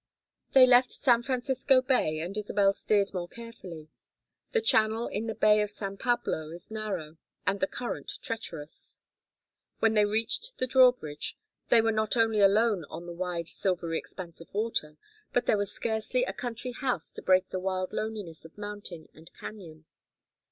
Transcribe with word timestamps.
They 0.53 0.65
left 0.65 0.91
San 0.91 1.21
Francisco 1.21 1.79
Bay 1.79 2.17
and 2.21 2.35
Isabel 2.35 2.73
steered 2.73 3.13
more 3.13 3.27
carefully: 3.27 3.87
the 4.51 4.59
channel 4.59 5.05
in 5.05 5.27
the 5.27 5.35
Bay 5.35 5.61
of 5.61 5.69
San 5.69 5.95
Pablo 5.95 6.49
is 6.49 6.71
narrow 6.71 7.17
and 7.45 7.59
the 7.59 7.67
current 7.67 8.13
treacherous. 8.19 8.99
When 9.77 9.93
they 9.93 10.05
reached 10.05 10.53
the 10.57 10.65
drawbridge 10.65 11.37
they 11.69 11.81
were 11.81 11.91
not 11.91 12.17
only 12.17 12.39
alone 12.39 12.83
on 12.89 13.05
the 13.05 13.13
wide 13.13 13.47
silvery 13.47 13.99
expanse 13.99 14.41
of 14.41 14.51
water, 14.55 14.97
but 15.33 15.45
there 15.45 15.55
was 15.55 15.71
scarcely 15.71 16.23
a 16.23 16.33
country 16.33 16.71
house 16.71 17.11
to 17.11 17.21
break 17.21 17.49
the 17.49 17.59
wild 17.59 17.93
loneliness 17.93 18.43
of 18.43 18.57
mountain 18.57 19.07
and 19.13 19.29
cañon. 19.39 19.83